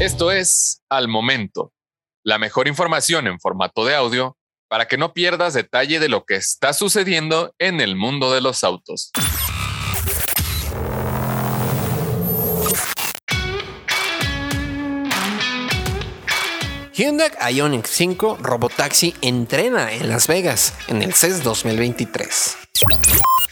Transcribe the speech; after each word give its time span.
Esto 0.00 0.30
es 0.30 0.84
Al 0.88 1.08
Momento, 1.08 1.72
la 2.22 2.38
mejor 2.38 2.68
información 2.68 3.26
en 3.26 3.40
formato 3.40 3.84
de 3.84 3.96
audio 3.96 4.38
para 4.68 4.86
que 4.86 4.96
no 4.96 5.12
pierdas 5.12 5.54
detalle 5.54 5.98
de 5.98 6.08
lo 6.08 6.24
que 6.24 6.36
está 6.36 6.72
sucediendo 6.72 7.52
en 7.58 7.80
el 7.80 7.96
mundo 7.96 8.32
de 8.32 8.40
los 8.40 8.62
autos. 8.62 9.10
Hyundai 16.92 17.30
Ioniq 17.52 17.86
5 17.86 18.38
Robotaxi 18.40 19.16
entrena 19.20 19.92
en 19.92 20.08
Las 20.08 20.28
Vegas 20.28 20.74
en 20.86 21.02
el 21.02 21.12
CES 21.12 21.42
2023. 21.42 22.56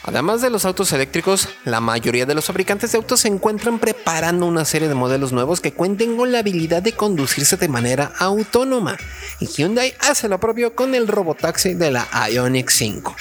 Además 0.07 0.41
de 0.41 0.51
los 0.51 0.65
autos 0.65 0.93
eléctricos, 0.93 1.49
la 1.65 1.81
mayoría 1.81 2.27
de 2.27 2.35
los 2.35 2.45
fabricantes 2.45 2.93
de 2.93 2.99
autos 2.99 3.21
se 3.21 3.29
encuentran 3.29 3.81
preparando 3.81 4.47
una 4.47 4.65
serie 4.65 4.87
de 4.87 4.95
modelos 4.95 5.33
nuevos 5.33 5.61
que 5.61 5.73
cuenten 5.73 6.17
con 6.17 6.31
la 6.31 6.39
habilidad 6.39 6.81
de 6.81 6.93
conducirse 6.93 7.57
de 7.57 7.69
manera 7.69 8.13
autónoma. 8.19 8.97
Y 9.41 9.47
Hyundai 9.47 9.95
hace 9.99 10.29
lo 10.29 10.39
propio 10.39 10.77
con 10.77 10.95
el 10.95 11.09
robotaxi 11.09 11.75
de 11.75 11.91
la 11.91 12.07
Ioniq 12.31 12.71
5. 12.71 13.17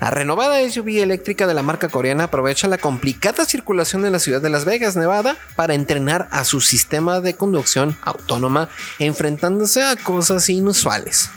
La 0.00 0.10
renovada 0.10 0.60
SUV 0.70 1.02
eléctrica 1.02 1.48
de 1.48 1.54
la 1.54 1.64
marca 1.64 1.88
coreana 1.88 2.24
aprovecha 2.24 2.68
la 2.68 2.78
complicada 2.78 3.44
circulación 3.44 4.06
en 4.06 4.12
la 4.12 4.20
ciudad 4.20 4.40
de 4.40 4.50
Las 4.50 4.64
Vegas, 4.64 4.94
Nevada, 4.94 5.36
para 5.56 5.74
entrenar 5.74 6.28
a 6.30 6.44
su 6.44 6.60
sistema 6.60 7.20
de 7.20 7.34
conducción 7.34 7.96
autónoma, 8.02 8.68
enfrentándose 9.00 9.82
a 9.82 9.96
cosas 9.96 10.48
inusuales. 10.50 11.30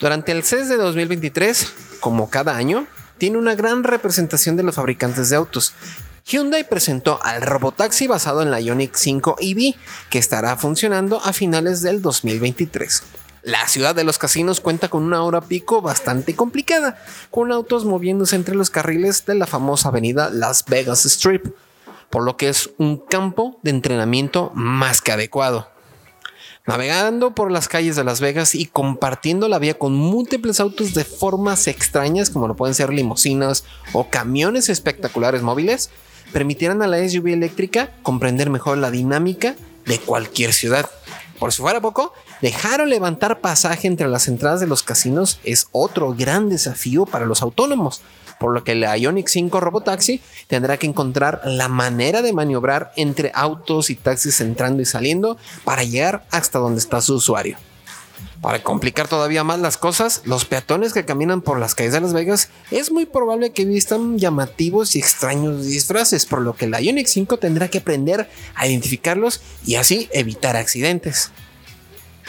Durante 0.00 0.32
el 0.32 0.42
CES 0.42 0.68
de 0.68 0.76
2023, 0.78 1.72
como 2.00 2.28
cada 2.28 2.56
año, 2.56 2.88
tiene 3.18 3.38
una 3.38 3.54
gran 3.54 3.84
representación 3.84 4.56
de 4.56 4.62
los 4.62 4.74
fabricantes 4.74 5.30
de 5.30 5.36
autos. 5.36 5.72
Hyundai 6.26 6.68
presentó 6.68 7.20
al 7.22 7.42
robotaxi 7.42 8.06
basado 8.06 8.42
en 8.42 8.50
la 8.50 8.60
Ioniq 8.60 8.94
5 8.94 9.36
EV, 9.40 9.74
que 10.08 10.18
estará 10.18 10.56
funcionando 10.56 11.20
a 11.22 11.32
finales 11.32 11.82
del 11.82 12.00
2023. 12.00 13.02
La 13.42 13.68
ciudad 13.68 13.94
de 13.94 14.04
los 14.04 14.16
casinos 14.16 14.60
cuenta 14.60 14.88
con 14.88 15.02
una 15.02 15.22
hora 15.22 15.42
pico 15.42 15.82
bastante 15.82 16.34
complicada, 16.34 16.96
con 17.30 17.52
autos 17.52 17.84
moviéndose 17.84 18.36
entre 18.36 18.54
los 18.54 18.70
carriles 18.70 19.26
de 19.26 19.34
la 19.34 19.46
famosa 19.46 19.90
avenida 19.90 20.30
Las 20.30 20.64
Vegas 20.64 21.04
Strip, 21.04 21.54
por 22.08 22.24
lo 22.24 22.38
que 22.38 22.48
es 22.48 22.70
un 22.78 22.96
campo 22.96 23.58
de 23.62 23.72
entrenamiento 23.72 24.50
más 24.54 25.02
que 25.02 25.12
adecuado. 25.12 25.73
Navegando 26.66 27.34
por 27.34 27.52
las 27.52 27.68
calles 27.68 27.94
de 27.94 28.04
Las 28.04 28.22
Vegas 28.22 28.54
y 28.54 28.64
compartiendo 28.64 29.48
la 29.48 29.58
vía 29.58 29.78
con 29.78 29.94
múltiples 29.94 30.60
autos 30.60 30.94
de 30.94 31.04
formas 31.04 31.68
extrañas, 31.68 32.30
como 32.30 32.48
lo 32.48 32.56
pueden 32.56 32.74
ser 32.74 32.90
limusinas 32.90 33.64
o 33.92 34.08
camiones 34.08 34.70
espectaculares 34.70 35.42
móviles, 35.42 35.90
permitirán 36.32 36.80
a 36.80 36.86
la 36.86 37.06
SUV 37.06 37.34
eléctrica 37.34 37.90
comprender 38.02 38.48
mejor 38.48 38.78
la 38.78 38.90
dinámica 38.90 39.56
de 39.84 39.98
cualquier 39.98 40.54
ciudad. 40.54 40.88
Por 41.38 41.52
si 41.52 41.60
fuera 41.60 41.82
poco, 41.82 42.14
dejar 42.40 42.80
o 42.80 42.86
levantar 42.86 43.42
pasaje 43.42 43.86
entre 43.86 44.08
las 44.08 44.26
entradas 44.26 44.60
de 44.60 44.66
los 44.66 44.82
casinos 44.82 45.40
es 45.44 45.68
otro 45.70 46.14
gran 46.14 46.48
desafío 46.48 47.04
para 47.04 47.26
los 47.26 47.42
autónomos, 47.42 48.00
por 48.38 48.52
lo 48.52 48.64
que 48.64 48.74
la 48.74 48.96
Ionic 48.96 49.28
5 49.28 49.60
Robotaxi 49.60 50.20
tendrá 50.46 50.76
que 50.76 50.86
encontrar 50.86 51.40
la 51.44 51.68
manera 51.68 52.22
de 52.22 52.32
maniobrar 52.32 52.92
entre 52.96 53.30
autos 53.34 53.90
y 53.90 53.94
taxis 53.94 54.40
entrando 54.40 54.82
y 54.82 54.84
saliendo 54.84 55.36
para 55.64 55.84
llegar 55.84 56.26
hasta 56.30 56.58
donde 56.58 56.80
está 56.80 57.00
su 57.00 57.14
usuario. 57.14 57.56
Para 58.40 58.62
complicar 58.62 59.08
todavía 59.08 59.42
más 59.42 59.58
las 59.58 59.78
cosas, 59.78 60.20
los 60.26 60.44
peatones 60.44 60.92
que 60.92 61.06
caminan 61.06 61.40
por 61.40 61.58
las 61.58 61.74
calles 61.74 61.94
de 61.94 62.02
Las 62.02 62.12
Vegas 62.12 62.50
es 62.70 62.92
muy 62.92 63.06
probable 63.06 63.52
que 63.52 63.64
vistan 63.64 64.18
llamativos 64.18 64.96
y 64.96 64.98
extraños 64.98 65.64
disfraces, 65.64 66.26
por 66.26 66.42
lo 66.42 66.54
que 66.54 66.66
la 66.66 66.82
Ioniq 66.82 67.06
5 67.06 67.38
tendrá 67.38 67.68
que 67.68 67.78
aprender 67.78 68.28
a 68.54 68.66
identificarlos 68.66 69.40
y 69.64 69.76
así 69.76 70.10
evitar 70.12 70.56
accidentes. 70.56 71.30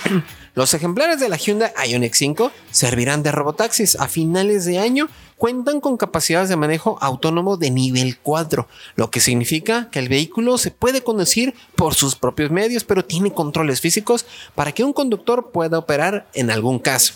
Los 0.56 0.74
ejemplares 0.74 1.20
de 1.20 1.28
la 1.28 1.36
Hyundai 1.36 1.74
Ioniq 1.86 2.14
5 2.14 2.50
servirán 2.72 3.22
de 3.22 3.34
robotaxis 3.34 3.98
a 3.98 4.08
finales 4.08 4.64
de 4.64 4.80
año. 4.80 5.10
Cuentan 5.38 5.82
con 5.82 5.98
capacidades 5.98 6.48
de 6.48 6.56
manejo 6.56 6.98
autónomo 7.02 7.58
de 7.58 7.70
nivel 7.70 8.18
4, 8.20 8.68
lo 8.96 9.12
que 9.12 9.20
significa 9.20 9.90
que 9.92 10.00
el 10.00 10.08
vehículo 10.08 10.58
se 10.58 10.72
puede 10.72 11.04
conducir 11.04 11.54
por 11.76 11.94
sus 11.94 12.16
propios 12.16 12.52
medios, 12.52 12.86
pero 12.86 13.04
tiene 13.04 13.34
controles 13.34 13.82
físicos 13.82 14.26
para 14.56 14.72
que 14.72 14.86
un 14.86 14.94
conductor 14.94 15.52
pueda 15.52 15.78
operar 15.78 16.26
en 16.34 16.52
algún 16.52 16.80
caso. 16.80 17.16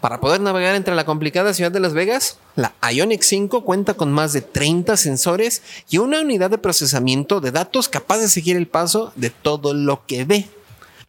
Para 0.00 0.20
poder 0.20 0.40
navegar 0.40 0.74
entre 0.74 0.96
la 0.96 1.04
complicada 1.04 1.54
ciudad 1.54 1.70
de 1.70 1.80
Las 1.80 1.92
Vegas, 1.92 2.38
la 2.56 2.74
Ioniq 2.82 3.22
5 3.22 3.64
cuenta 3.64 3.94
con 3.94 4.12
más 4.12 4.32
de 4.32 4.42
30 4.42 4.96
sensores 4.96 5.62
y 5.88 5.98
una 5.98 6.20
unidad 6.20 6.50
de 6.50 6.58
procesamiento 6.58 7.40
de 7.40 7.52
datos 7.52 7.88
capaz 7.88 8.18
de 8.18 8.28
seguir 8.28 8.56
el 8.56 8.66
paso 8.66 9.12
de 9.14 9.30
todo 9.30 9.74
lo 9.74 10.04
que 10.06 10.24
ve. 10.24 10.48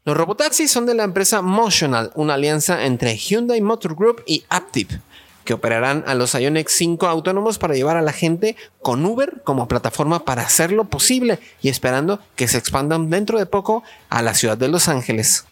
Los 0.06 0.16
robotaxis 0.16 0.72
son 0.72 0.86
de 0.86 0.94
la 0.94 1.04
empresa 1.04 1.42
Motional, 1.42 2.12
una 2.16 2.36
alianza 2.36 2.86
entre 2.86 3.16
Hyundai 3.16 3.62
Motor 3.62 3.96
Group 3.96 4.24
y 4.26 4.44
Aptiv, 4.50 5.02
que 5.50 5.56
operarán 5.56 6.04
a 6.06 6.14
los 6.14 6.36
Ioniq 6.36 6.70
5 6.70 7.08
autónomos 7.08 7.58
para 7.58 7.74
llevar 7.74 7.98
a 7.98 8.04
la 8.04 8.14
gente 8.14 8.56
con 8.84 9.04
Uber 9.04 9.42
como 9.44 9.68
plataforma 9.68 10.24
para 10.24 10.44
hacerlo 10.44 10.92
posible 10.92 11.40
y 11.64 11.70
esperando 11.70 12.20
que 12.36 12.48
se 12.48 12.60
expandan 12.60 13.10
dentro 13.10 13.40
de 13.40 13.48
poco 13.48 13.84
a 14.12 14.22
la 14.22 14.36
ciudad 14.36 14.60
de 14.60 14.68
Los 14.68 14.88
Ángeles. 14.88 15.48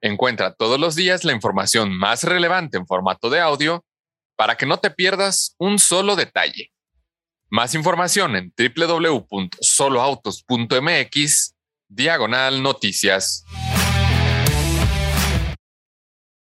Encuentra 0.00 0.54
todos 0.54 0.80
los 0.80 0.96
días 0.96 1.22
la 1.22 1.34
información 1.34 1.96
más 1.96 2.24
relevante 2.24 2.78
en 2.78 2.86
formato 2.88 3.30
de 3.30 3.38
audio 3.38 3.84
para 4.34 4.56
que 4.56 4.66
no 4.66 4.78
te 4.78 4.90
pierdas 4.90 5.54
un 5.58 5.78
solo 5.78 6.16
detalle. 6.16 6.72
Más 7.48 7.76
información 7.76 8.34
en 8.34 8.52
www.soloautos.mx, 8.58 11.53
diagonal 11.94 12.60
noticias. 12.62 13.44